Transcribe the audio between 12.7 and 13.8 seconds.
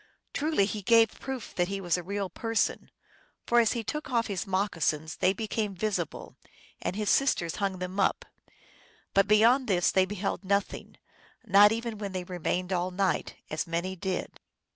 all night, as